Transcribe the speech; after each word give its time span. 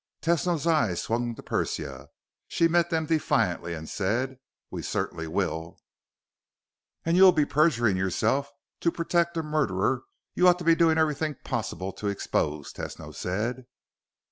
Tesno's 0.19 0.65
eyes 0.65 0.99
swung 1.03 1.35
to 1.35 1.43
Persia. 1.43 2.09
She 2.47 2.67
met 2.67 2.89
them 2.89 3.05
defiantly 3.05 3.75
and 3.75 3.87
said, 3.87 4.39
"We 4.71 4.81
certainly 4.81 5.27
will." 5.27 5.77
"And 7.05 7.15
you'll 7.15 7.31
be 7.33 7.45
perjuring 7.45 7.97
yourself 7.97 8.51
to 8.79 8.91
protect 8.91 9.37
a 9.37 9.43
murderer 9.43 10.01
you 10.33 10.47
ought 10.47 10.57
to 10.57 10.65
be 10.65 10.73
doing 10.73 10.97
everything 10.97 11.35
possible 11.43 11.93
to 11.93 12.07
expose," 12.07 12.73
Tesno 12.73 13.13
said. 13.13 13.67